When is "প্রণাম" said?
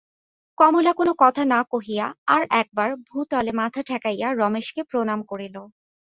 4.89-5.19